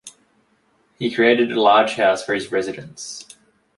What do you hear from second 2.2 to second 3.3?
for his residence.